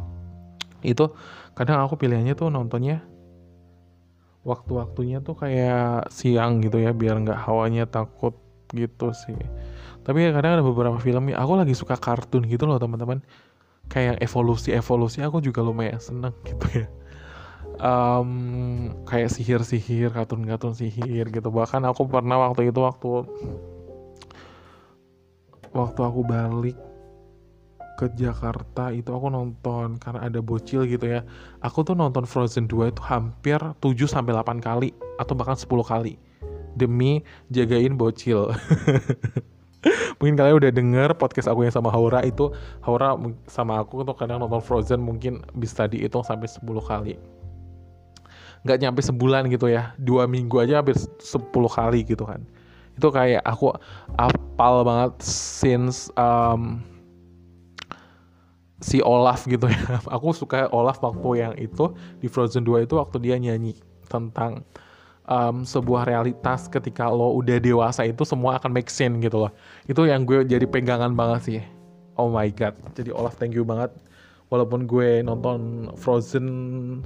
Itu 0.83 1.15
kadang 1.55 1.83
aku 1.83 1.99
pilihannya 1.99 2.35
tuh 2.35 2.47
nontonnya 2.47 3.03
waktu-waktunya 4.47 5.19
tuh 5.19 5.35
kayak 5.35 6.07
siang 6.11 6.63
gitu 6.63 6.79
ya, 6.79 6.95
biar 6.95 7.19
nggak 7.23 7.39
hawanya 7.47 7.85
takut 7.85 8.35
gitu 8.73 9.11
sih. 9.13 9.37
Tapi 10.05 10.31
kadang 10.33 10.57
ada 10.57 10.63
beberapa 10.65 10.97
film 10.97 11.29
aku 11.35 11.53
lagi 11.59 11.75
suka 11.75 11.99
kartun 11.99 12.47
gitu 12.47 12.65
loh 12.65 12.79
teman-teman. 12.79 13.21
Kayak 13.89 14.21
evolusi 14.21 14.73
evolusi 14.73 15.19
aku 15.25 15.41
juga 15.41 15.65
lumayan 15.65 15.97
seneng 16.01 16.33
gitu 16.45 16.85
ya. 16.85 16.87
Um, 17.79 18.91
kayak 19.07 19.31
sihir-sihir 19.31 20.11
kartun-kartun 20.11 20.75
sihir 20.75 21.31
gitu. 21.31 21.49
Bahkan 21.49 21.85
aku 21.87 22.09
pernah 22.09 22.37
waktu 22.49 22.69
itu 22.69 22.79
waktu 22.81 23.23
waktu 25.75 26.01
aku 26.01 26.21
balik 26.25 26.77
ke 27.99 28.07
Jakarta 28.15 28.95
itu 28.95 29.11
aku 29.11 29.27
nonton 29.27 29.99
karena 29.99 30.23
ada 30.23 30.39
bocil 30.39 30.87
gitu 30.87 31.03
ya. 31.03 31.27
Aku 31.59 31.83
tuh 31.83 31.99
nonton 31.99 32.23
Frozen 32.23 32.71
2 32.71 32.95
itu 32.95 33.01
hampir 33.03 33.59
7 33.59 34.07
sampai 34.07 34.31
8 34.31 34.63
kali 34.63 34.95
atau 35.19 35.35
bahkan 35.35 35.59
10 35.59 35.67
kali 35.83 36.15
demi 36.79 37.21
jagain 37.51 37.99
bocil. 37.99 38.49
mungkin 40.19 40.35
kalian 40.35 40.59
udah 40.59 40.71
denger 40.75 41.09
podcast 41.15 41.47
aku 41.47 41.63
yang 41.63 41.71
sama 41.71 41.87
Haura 41.87 42.19
itu 42.27 42.51
Haura 42.83 43.15
sama 43.47 43.79
aku 43.79 44.03
tuh 44.03 44.11
kadang 44.11 44.43
nonton 44.43 44.59
Frozen 44.59 44.99
mungkin 44.99 45.39
bisa 45.55 45.87
dihitung 45.87 46.27
sampai 46.27 46.51
10 46.51 46.59
kali 46.83 47.15
nggak 48.67 48.77
nyampe 48.83 48.99
sebulan 48.99 49.47
gitu 49.47 49.71
ya 49.71 49.95
dua 49.95 50.27
minggu 50.27 50.59
aja 50.59 50.83
hampir 50.83 50.99
10 50.99 51.47
kali 51.47 52.03
gitu 52.03 52.27
kan 52.27 52.43
itu 52.99 53.07
kayak 53.07 53.41
aku 53.47 53.71
apal 54.19 54.83
banget 54.83 55.15
since 55.23 56.11
um, 56.19 56.83
si 58.83 58.99
Olaf 58.99 59.47
gitu 59.47 59.71
ya 59.71 59.99
aku 60.15 60.35
suka 60.35 60.67
Olaf 60.75 60.99
waktu 60.99 61.29
yang 61.39 61.53
itu 61.55 61.95
di 62.19 62.27
Frozen 62.27 62.67
2 62.67 62.83
itu 62.83 62.99
waktu 62.99 63.17
dia 63.23 63.39
nyanyi 63.39 63.79
tentang 64.11 64.67
um, 65.29 65.63
sebuah 65.63 66.09
realitas 66.09 66.65
ketika 66.67 67.07
lo 67.07 67.37
udah 67.37 67.61
dewasa 67.61 68.03
itu 68.03 68.25
semua 68.25 68.57
akan 68.57 68.73
make 68.73 68.89
sense 68.89 69.21
gitu 69.21 69.45
loh. 69.45 69.53
Itu 69.85 70.09
yang 70.09 70.25
gue 70.25 70.43
jadi 70.43 70.65
pegangan 70.65 71.13
banget 71.13 71.41
sih. 71.45 71.61
Oh 72.17 72.27
my 72.33 72.49
god. 72.51 72.75
Jadi 72.97 73.13
Olaf 73.13 73.37
thank 73.37 73.53
you 73.53 73.63
banget. 73.63 73.93
Walaupun 74.49 74.89
gue 74.89 75.21
nonton 75.21 75.93
Frozen 75.93 76.47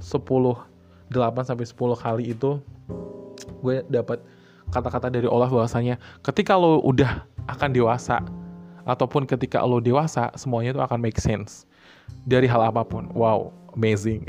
8 0.00 1.44
sampai 1.44 1.66
10 1.68 1.76
kali 2.00 2.24
itu 2.32 2.56
gue 3.60 3.84
dapat 3.92 4.24
kata-kata 4.72 5.12
dari 5.12 5.28
Olaf 5.28 5.52
bahwasanya 5.52 6.00
ketika 6.24 6.56
lo 6.56 6.80
udah 6.84 7.24
akan 7.50 7.70
dewasa 7.74 8.24
ataupun 8.84 9.24
ketika 9.24 9.64
lo 9.64 9.80
dewasa 9.80 10.32
semuanya 10.36 10.76
itu 10.76 10.82
akan 10.84 10.98
make 11.00 11.20
sense 11.20 11.68
dari 12.24 12.48
hal 12.48 12.60
apa 12.64 12.84
pun. 12.84 13.08
Wow, 13.12 13.52
amazing. 13.76 14.24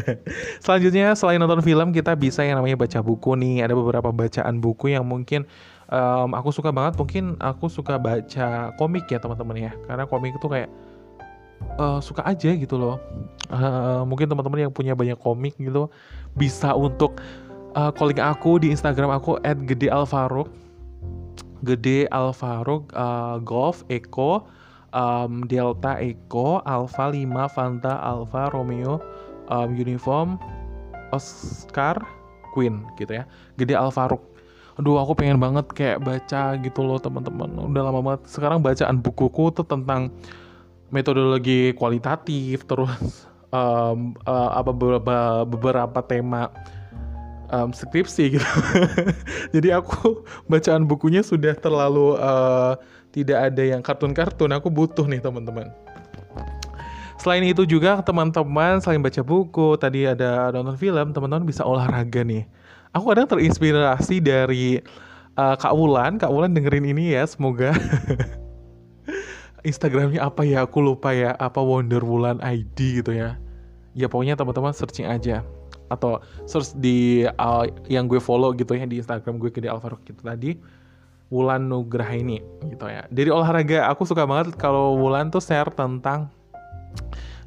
Selanjutnya 0.64 1.12
selain 1.16 1.40
nonton 1.40 1.60
film 1.60 1.92
kita 1.92 2.16
bisa 2.16 2.44
yang 2.44 2.60
namanya 2.60 2.80
baca 2.80 3.00
buku 3.00 3.36
nih. 3.36 3.64
Ada 3.64 3.74
beberapa 3.76 4.08
bacaan 4.12 4.60
buku 4.60 4.92
yang 4.92 5.04
mungkin 5.04 5.44
um, 5.88 6.32
aku 6.36 6.52
suka 6.52 6.72
banget. 6.72 6.96
Mungkin 6.96 7.36
aku 7.40 7.68
suka 7.68 8.00
baca 8.00 8.72
komik 8.76 9.08
ya 9.08 9.20
teman-teman 9.20 9.70
ya. 9.70 9.72
Karena 9.88 10.04
komik 10.08 10.36
itu 10.36 10.48
kayak 10.48 10.68
uh, 11.76 12.00
suka 12.00 12.24
aja 12.24 12.50
gitu 12.52 12.76
loh. 12.76 12.96
Uh, 13.52 14.02
mungkin 14.08 14.28
teman-teman 14.28 14.68
yang 14.68 14.72
punya 14.72 14.96
banyak 14.96 15.20
komik 15.20 15.56
gitu 15.60 15.92
bisa 16.34 16.72
untuk 16.74 17.20
uh, 17.74 17.90
calling 17.94 18.22
aku 18.22 18.62
di 18.62 18.70
Instagram 18.72 19.14
aku 19.14 19.38
@gedealfaruk. 19.42 20.50
Gede 21.64 22.04
Alfaruk 22.12 22.92
uh, 22.92 23.40
Golf 23.40 23.88
Eko 23.88 24.44
um, 24.92 25.48
Delta 25.48 25.96
Echo 25.96 26.60
Alpha 26.68 27.08
5 27.08 27.24
Fanta 27.48 27.96
Alpha 28.04 28.52
Romeo 28.52 29.00
um, 29.48 29.72
Uniform 29.72 30.36
Oscar 31.08 31.96
Queen 32.52 32.84
gitu 33.00 33.16
ya. 33.16 33.24
Gede 33.56 33.74
Alfaruk 33.74 34.20
aduh 34.74 34.98
aku 34.98 35.14
pengen 35.14 35.38
banget 35.38 35.70
kayak 35.70 36.02
baca 36.02 36.58
gitu 36.58 36.82
loh 36.82 36.98
teman-teman. 36.98 37.46
Udah 37.70 37.82
lama 37.86 38.00
banget. 38.02 38.26
Sekarang 38.26 38.58
bacaan 38.58 38.98
bukuku 38.98 39.54
tuh 39.54 39.62
tentang 39.62 40.10
metodologi 40.90 41.70
kualitatif 41.78 42.66
terus 42.66 43.26
um, 43.54 44.18
uh, 44.26 44.50
apa 44.58 44.74
beberapa 44.74 45.46
beberapa 45.46 45.98
tema 46.02 46.50
um, 47.50 47.70
skripsi 47.74 48.38
gitu. 48.38 48.48
Jadi 49.54 49.68
aku 49.74 50.22
bacaan 50.52 50.88
bukunya 50.88 51.20
sudah 51.20 51.52
terlalu 51.58 52.16
uh, 52.16 52.78
tidak 53.12 53.52
ada 53.52 53.62
yang 53.62 53.80
kartun-kartun. 53.84 54.52
Aku 54.56 54.70
butuh 54.72 55.04
nih 55.04 55.20
teman-teman. 55.20 55.68
Selain 57.20 57.40
itu 57.46 57.64
juga 57.64 58.04
teman-teman 58.04 58.84
selain 58.84 59.00
baca 59.00 59.22
buku 59.24 59.80
tadi 59.80 60.04
ada 60.04 60.52
nonton 60.52 60.76
film 60.76 61.14
teman-teman 61.14 61.46
bisa 61.48 61.64
olahraga 61.64 62.20
nih. 62.20 62.44
Aku 62.92 63.10
kadang 63.10 63.26
terinspirasi 63.26 64.20
dari 64.20 64.78
uh, 65.38 65.56
Kak 65.56 65.72
Wulan. 65.72 66.20
Kak 66.20 66.30
Wulan 66.30 66.52
dengerin 66.52 66.84
ini 66.84 67.16
ya 67.16 67.24
semoga. 67.24 67.72
Instagramnya 69.68 70.20
apa 70.20 70.44
ya? 70.44 70.68
Aku 70.68 70.84
lupa 70.84 71.16
ya 71.16 71.32
apa 71.40 71.64
Wonder 71.64 72.04
Wulan 72.04 72.38
ID 72.44 73.00
gitu 73.00 73.16
ya. 73.16 73.40
Ya 73.96 74.10
pokoknya 74.10 74.36
teman-teman 74.36 74.76
searching 74.76 75.08
aja 75.08 75.46
atau 75.94 76.18
search 76.44 76.74
di 76.74 77.24
uh, 77.24 77.64
yang 77.86 78.10
gue 78.10 78.18
follow 78.18 78.50
gitu 78.52 78.74
ya 78.74 78.84
di 78.84 78.98
Instagram 78.98 79.38
gue 79.38 79.50
ke 79.54 79.62
di 79.62 79.70
Alvaro 79.70 79.96
gitu 80.02 80.20
tadi 80.20 80.58
Wulan 81.32 81.66
Nugraha 81.66 82.14
ini 82.14 82.38
gitu 82.68 82.86
ya. 82.86 83.08
Dari 83.08 83.26
olahraga 83.32 83.88
aku 83.88 84.04
suka 84.04 84.22
banget 84.22 84.54
kalau 84.60 84.94
Wulan 85.00 85.32
tuh 85.32 85.40
share 85.40 85.66
tentang 85.72 86.28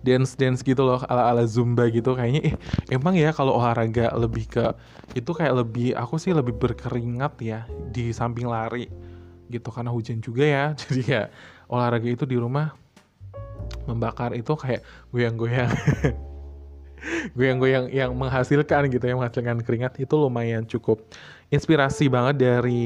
dance 0.04 0.36
dance 0.36 0.60
gitu 0.60 0.84
loh 0.84 1.00
ala 1.08 1.32
ala 1.32 1.48
zumba 1.48 1.88
gitu. 1.88 2.18
Kayaknya 2.18 2.52
eh 2.52 2.56
emang 2.92 3.16
ya 3.16 3.32
kalau 3.32 3.56
olahraga 3.56 4.12
lebih 4.18 4.50
ke 4.50 4.76
itu 5.16 5.32
kayak 5.32 5.64
lebih 5.64 5.96
aku 5.96 6.20
sih 6.20 6.36
lebih 6.36 6.58
berkeringat 6.58 7.34
ya 7.40 7.64
di 7.94 8.12
samping 8.12 8.50
lari 8.50 8.90
gitu. 9.48 9.70
Karena 9.70 9.94
hujan 9.94 10.20
juga 10.20 10.44
ya 10.44 10.64
jadi 10.84 11.02
ya 11.08 11.22
olahraga 11.72 12.12
itu 12.12 12.28
di 12.28 12.36
rumah 12.36 12.74
membakar 13.88 14.36
itu 14.36 14.52
kayak 14.56 14.84
goyang-goyang 15.16 15.72
gue 17.38 17.70
yang 17.70 17.86
yang 17.94 18.12
menghasilkan 18.18 18.90
gitu 18.90 19.06
yang 19.06 19.22
menghasilkan 19.22 19.62
keringat 19.62 20.02
itu 20.02 20.16
lumayan 20.18 20.66
cukup 20.66 21.06
inspirasi 21.48 22.12
banget 22.12 22.44
dari 22.44 22.84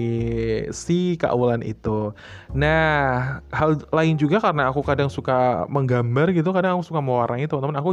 si 0.69 1.17
Kak 1.17 1.33
Wulan 1.33 1.65
itu. 1.65 2.13
Nah, 2.53 3.41
hal 3.49 3.81
lain 3.89 4.15
juga 4.19 4.37
karena 4.37 4.69
aku 4.69 4.85
kadang 4.85 5.09
suka 5.09 5.65
menggambar 5.65 6.29
gitu, 6.35 6.53
kadang 6.53 6.77
aku 6.77 6.93
suka 6.93 7.01
mewarnai 7.01 7.49
teman-teman. 7.49 7.81
Aku 7.81 7.89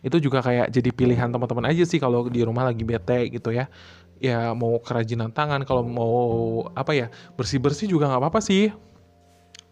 itu 0.00 0.16
juga 0.22 0.40
kayak 0.40 0.72
jadi 0.72 0.90
pilihan 0.94 1.28
teman-teman 1.28 1.68
aja 1.68 1.84
sih 1.84 2.00
kalau 2.00 2.30
di 2.30 2.40
rumah 2.40 2.64
lagi 2.70 2.86
bete 2.86 3.28
gitu 3.28 3.52
ya. 3.52 3.68
Ya 4.18 4.50
mau 4.50 4.80
kerajinan 4.82 5.30
tangan, 5.30 5.62
kalau 5.62 5.86
mau 5.86 6.16
apa 6.74 6.90
ya 6.96 7.06
bersih-bersih 7.38 7.86
juga 7.86 8.08
nggak 8.08 8.22
apa-apa 8.24 8.40
sih. 8.42 8.72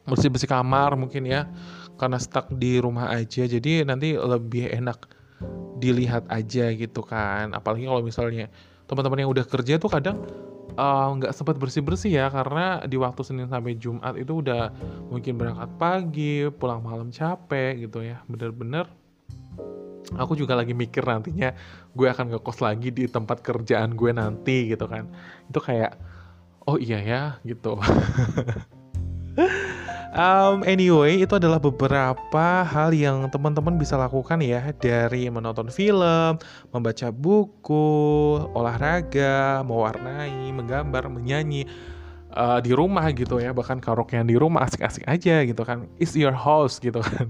Bersih-bersih 0.07 0.47
kamar 0.47 0.95
mungkin 0.95 1.27
ya, 1.27 1.51
karena 1.99 2.21
stuck 2.23 2.47
di 2.55 2.79
rumah 2.79 3.11
aja, 3.11 3.43
jadi 3.43 3.83
nanti 3.83 4.15
lebih 4.15 4.71
enak 4.71 5.16
dilihat 5.79 6.27
aja 6.33 6.73
gitu 6.73 7.05
kan. 7.05 7.53
Apalagi 7.53 7.89
kalau 7.89 8.03
misalnya 8.03 8.49
teman-teman 8.87 9.27
yang 9.27 9.31
udah 9.33 9.47
kerja 9.47 9.77
tuh 9.77 9.91
kadang 9.91 10.23
eh, 10.77 11.09
nggak 11.17 11.33
uh, 11.33 11.37
sempat 11.37 11.57
bersih-bersih 11.59 12.17
ya 12.17 12.27
karena 12.31 12.85
di 12.87 12.97
waktu 12.97 13.21
Senin 13.27 13.51
sampai 13.51 13.77
Jumat 13.77 14.15
itu 14.15 14.41
udah 14.45 14.71
mungkin 15.11 15.37
berangkat 15.37 15.71
pagi 15.77 16.47
pulang 16.55 16.81
malam 16.85 17.13
capek 17.13 17.89
gitu 17.89 18.05
ya. 18.05 18.23
Bener-bener 18.31 18.87
aku 20.15 20.39
juga 20.39 20.55
lagi 20.55 20.71
mikir 20.71 21.03
nantinya 21.03 21.51
gue 21.91 22.07
akan 22.07 22.31
ngekos 22.31 22.63
lagi 22.63 22.95
di 22.95 23.11
tempat 23.11 23.43
kerjaan 23.43 23.99
gue 23.99 24.11
nanti 24.15 24.71
gitu 24.71 24.87
kan. 24.87 25.11
Itu 25.51 25.61
kayak 25.61 25.99
oh 26.67 26.79
iya 26.83 26.99
ya 26.99 27.23
gitu 27.47 27.79
Um, 30.17 30.65
anyway, 30.65 31.21
itu 31.21 31.37
adalah 31.37 31.61
beberapa 31.61 32.65
hal 32.65 32.97
yang 32.97 33.29
teman-teman 33.29 33.77
bisa 33.77 34.01
lakukan 34.01 34.41
ya 34.41 34.73
dari 34.81 35.29
menonton 35.29 35.69
film, 35.69 36.41
membaca 36.73 37.13
buku, 37.13 38.41
olahraga, 38.57 39.61
mewarnai, 39.61 40.49
menggambar, 40.57 41.13
menyanyi 41.13 41.69
uh, 42.33 42.65
di 42.65 42.73
rumah 42.73 43.05
gitu 43.13 43.45
ya. 43.45 43.53
Bahkan 43.53 43.85
karaokean 43.85 44.25
di 44.25 44.41
rumah 44.41 44.65
asik-asik 44.65 45.05
aja 45.05 45.45
gitu 45.45 45.61
kan. 45.69 45.85
It's 46.01 46.17
your 46.17 46.33
house 46.33 46.81
gitu 46.81 47.05
kan. 47.05 47.29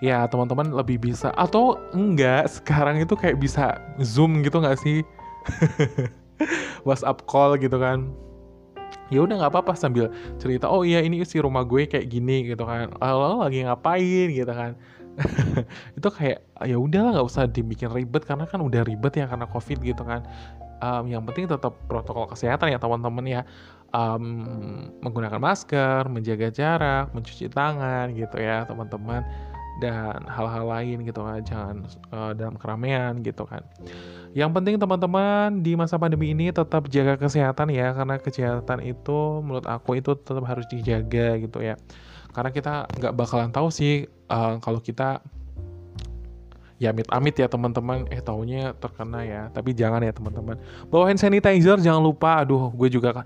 ya 0.00 0.26
teman-teman 0.26 0.74
lebih 0.74 0.98
bisa 0.98 1.30
atau 1.38 1.78
enggak 1.94 2.50
sekarang 2.50 2.98
itu 2.98 3.14
kayak 3.14 3.36
bisa 3.36 3.76
zoom 4.00 4.40
gitu 4.40 4.56
nggak 4.56 4.80
sih 4.80 5.04
WhatsApp 6.88 7.28
call 7.28 7.60
gitu 7.60 7.76
kan 7.76 8.08
ya 9.10 9.26
udah 9.26 9.34
nggak 9.42 9.52
apa-apa 9.52 9.74
sambil 9.74 10.08
cerita 10.38 10.70
oh 10.70 10.86
iya 10.86 11.02
ini 11.02 11.20
isi 11.20 11.42
rumah 11.42 11.66
gue 11.66 11.86
kayak 11.90 12.06
gini 12.06 12.46
gitu 12.46 12.62
kan. 12.64 12.94
Lo 12.98 13.42
lagi 13.42 13.66
ngapain? 13.66 14.30
gitu 14.30 14.50
kan. 14.50 14.78
Itu 15.98 16.08
kayak 16.08 16.46
ya 16.64 16.76
udahlah 16.78 17.18
nggak 17.18 17.26
usah 17.26 17.44
dibikin 17.50 17.90
ribet 17.90 18.24
karena 18.24 18.46
kan 18.46 18.62
udah 18.62 18.86
ribet 18.86 19.18
ya 19.18 19.26
karena 19.26 19.44
covid 19.50 19.78
gitu 19.82 20.02
kan. 20.06 20.24
Um, 20.80 21.12
yang 21.12 21.26
penting 21.28 21.44
tetap 21.44 21.76
protokol 21.90 22.30
kesehatan 22.30 22.72
ya 22.72 22.78
teman-teman 22.80 23.26
ya. 23.26 23.42
Um, 23.90 24.46
menggunakan 25.02 25.42
masker 25.42 26.06
menjaga 26.06 26.54
jarak 26.54 27.10
mencuci 27.10 27.50
tangan 27.50 28.14
gitu 28.14 28.38
ya 28.38 28.62
teman-teman 28.62 29.26
dan 29.80 30.22
hal-hal 30.28 30.68
lain 30.68 31.02
gitu 31.08 31.24
kan 31.24 31.40
jangan 31.40 31.76
uh, 32.12 32.32
dalam 32.36 32.54
keramaian 32.60 33.18
gitu 33.24 33.48
kan. 33.48 33.64
Yang 34.36 34.50
penting 34.54 34.74
teman-teman 34.78 35.64
di 35.64 35.74
masa 35.74 35.96
pandemi 35.96 36.36
ini 36.36 36.52
tetap 36.52 36.86
jaga 36.92 37.16
kesehatan 37.16 37.72
ya 37.72 37.96
karena 37.96 38.20
kesehatan 38.20 38.84
itu 38.84 39.42
menurut 39.42 39.66
aku 39.66 39.98
itu 39.98 40.14
tetap 40.14 40.44
harus 40.44 40.68
dijaga 40.68 41.40
gitu 41.40 41.58
ya. 41.64 41.80
Karena 42.30 42.52
kita 42.52 42.86
nggak 42.86 43.14
bakalan 43.16 43.50
tahu 43.50 43.72
sih 43.72 44.06
uh, 44.30 44.60
kalau 44.62 44.78
kita 44.78 45.24
ya 46.80 46.94
amit-amit 46.94 47.36
ya 47.36 47.48
teman-teman 47.48 48.06
eh 48.12 48.22
taunya 48.22 48.76
terkena 48.76 49.24
ya. 49.24 49.42
Tapi 49.50 49.72
jangan 49.72 50.04
ya 50.04 50.12
teman-teman. 50.12 50.60
Bawa 50.92 51.10
hand 51.10 51.18
sanitizer 51.18 51.80
jangan 51.80 52.04
lupa. 52.04 52.44
Aduh 52.44 52.70
gue 52.70 52.86
juga 52.92 53.24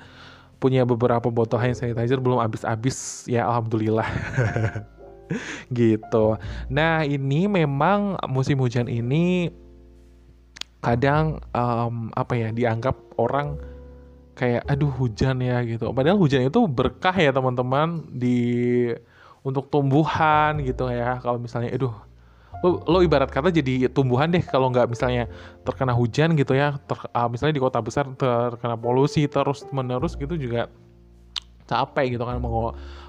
punya 0.64 0.88
beberapa 0.88 1.28
botol 1.28 1.60
hand 1.60 1.76
sanitizer 1.76 2.16
belum 2.16 2.40
habis-habis 2.40 3.28
ya 3.28 3.44
alhamdulillah 3.44 4.08
gitu. 5.72 6.36
Nah 6.70 7.02
ini 7.04 7.46
memang 7.48 8.18
musim 8.28 8.60
hujan 8.60 8.88
ini 8.88 9.50
kadang 10.84 11.40
um, 11.56 12.12
apa 12.12 12.36
ya 12.36 12.48
dianggap 12.52 13.16
orang 13.16 13.56
kayak 14.36 14.66
aduh 14.68 14.92
hujan 14.92 15.40
ya 15.40 15.64
gitu. 15.64 15.88
Padahal 15.94 16.20
hujan 16.20 16.44
itu 16.44 16.60
berkah 16.68 17.14
ya 17.14 17.32
teman-teman 17.32 18.04
di 18.12 18.90
untuk 19.40 19.70
tumbuhan 19.72 20.60
gitu 20.60 20.90
ya. 20.92 21.16
Kalau 21.24 21.40
misalnya 21.40 21.72
aduh 21.72 21.94
lo, 22.64 22.80
lo 22.88 22.98
ibarat 23.04 23.28
kata 23.28 23.52
jadi 23.52 23.92
tumbuhan 23.92 24.32
deh 24.32 24.40
kalau 24.40 24.72
nggak 24.72 24.88
misalnya 24.88 25.28
terkena 25.68 25.92
hujan 25.92 26.32
gitu 26.32 26.56
ya 26.56 26.80
ter, 26.88 26.96
uh, 27.12 27.28
misalnya 27.28 27.54
di 27.56 27.62
kota 27.62 27.80
besar 27.84 28.08
terkena 28.16 28.76
polusi 28.76 29.28
terus 29.28 29.68
menerus 29.68 30.16
gitu 30.16 30.36
juga 30.36 30.72
capek 31.68 32.16
gitu 32.16 32.24
kan 32.24 32.40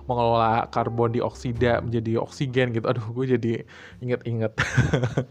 mengelola 0.06 0.70
karbon 0.70 1.14
dioksida 1.14 1.82
menjadi 1.82 2.22
oksigen 2.22 2.74
gitu. 2.74 2.86
Aduh, 2.86 3.06
gue 3.14 3.26
jadi 3.38 3.54
inget-inget 4.02 4.54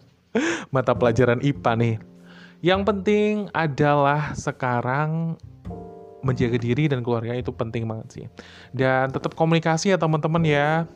mata 0.75 0.93
pelajaran 0.95 1.39
IPA 1.43 1.73
nih. 1.79 1.97
Yang 2.65 2.81
penting 2.89 3.33
adalah 3.53 4.33
sekarang 4.35 5.37
menjaga 6.25 6.57
diri 6.57 6.89
dan 6.89 7.05
keluarga 7.05 7.37
itu 7.37 7.53
penting 7.53 7.85
banget 7.85 8.09
sih. 8.11 8.27
Dan 8.73 9.13
tetap 9.13 9.37
komunikasi 9.37 9.93
ya 9.93 9.99
teman-teman 10.01 10.43
ya. 10.43 10.89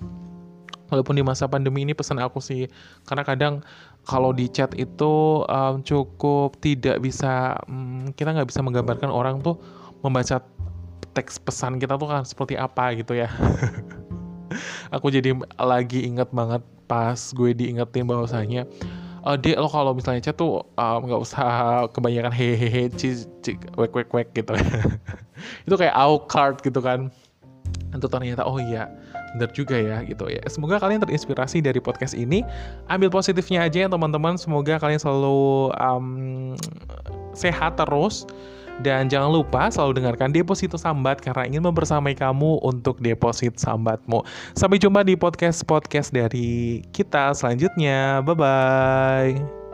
Walaupun 0.89 1.21
di 1.21 1.21
masa 1.21 1.45
pandemi 1.45 1.85
ini 1.85 1.93
pesan 1.93 2.17
aku 2.17 2.41
sih, 2.41 2.65
karena 3.05 3.21
kadang 3.21 3.61
kalau 4.09 4.33
di 4.33 4.49
chat 4.49 4.73
itu 4.73 5.45
um, 5.45 5.85
cukup 5.85 6.57
tidak 6.65 7.05
bisa, 7.05 7.61
um, 7.69 8.09
kita 8.17 8.33
nggak 8.33 8.49
bisa 8.49 8.65
menggambarkan 8.65 9.13
orang 9.13 9.45
tuh 9.45 9.61
membaca 10.01 10.41
teks 11.15 11.39
pesan 11.43 11.83
kita 11.83 11.99
tuh 11.99 12.09
kan 12.09 12.23
seperti 12.23 12.55
apa 12.55 12.95
gitu 12.95 13.17
ya. 13.19 13.31
aku 14.95 15.13
jadi 15.13 15.37
lagi 15.61 16.09
inget 16.09 16.33
banget 16.33 16.65
pas 16.89 17.19
gue 17.37 17.53
diingetin 17.53 18.09
bahwasanya 18.09 18.65
uh, 19.29 19.37
dia 19.37 19.61
lo 19.61 19.69
kalau 19.69 19.93
misalnya 19.93 20.25
chat 20.25 20.37
tuh 20.41 20.65
nggak 20.79 21.21
um, 21.21 21.25
usah 21.25 21.85
kebanyakan 21.93 22.33
hehehe 22.33 22.89
ci, 22.97 23.29
ci, 23.45 23.61
wek 23.77 23.93
wek 23.93 24.09
wek 24.13 24.29
gitu. 24.33 24.57
Itu 25.69 25.75
kayak 25.77 25.95
au 25.95 26.25
card 26.25 26.65
gitu 26.65 26.81
kan. 26.81 27.13
Itu 27.93 28.09
ternyata 28.09 28.45
oh 28.49 28.57
iya 28.57 28.89
bener 29.37 29.53
juga 29.53 29.77
ya 29.77 30.01
gitu 30.09 30.25
ya. 30.33 30.41
Semoga 30.49 30.81
kalian 30.81 31.05
terinspirasi 31.05 31.61
dari 31.61 31.79
podcast 31.85 32.17
ini. 32.17 32.41
Ambil 32.89 33.13
positifnya 33.13 33.69
aja 33.69 33.85
ya 33.85 33.89
teman-teman. 33.93 34.41
Semoga 34.41 34.81
kalian 34.81 35.01
selalu 35.01 35.73
um, 35.77 36.07
sehat 37.37 37.77
terus 37.77 38.25
dan 38.81 39.11
jangan 39.11 39.31
lupa 39.35 39.69
selalu 39.69 40.03
dengarkan 40.03 40.31
Deposito 40.31 40.79
Sambat 40.79 41.19
karena 41.19 41.47
ingin 41.47 41.63
membersamai 41.67 42.15
kamu 42.15 42.63
untuk 42.63 42.99
deposit 43.03 43.59
sambatmu. 43.59 44.23
Sampai 44.55 44.79
jumpa 44.79 45.03
di 45.03 45.19
podcast-podcast 45.19 46.15
dari 46.15 46.83
kita 46.95 47.35
selanjutnya. 47.35 48.23
Bye-bye. 48.23 49.68